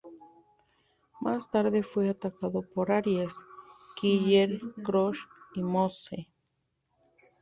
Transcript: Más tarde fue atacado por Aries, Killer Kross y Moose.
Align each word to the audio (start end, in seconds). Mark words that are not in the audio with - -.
Más 1.19 1.51
tarde 1.51 1.83
fue 1.83 2.09
atacado 2.09 2.63
por 2.63 2.91
Aries, 2.91 3.45
Killer 3.95 4.59
Kross 4.83 5.27
y 5.53 5.61
Moose. 5.61 6.27